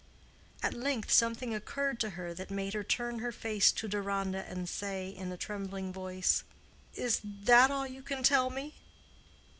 [0.63, 4.67] At length something occurred to her that made her turn her face to Deronda and
[4.67, 6.43] say in a trembling voice,
[6.95, 8.73] "Is that all you can tell me?"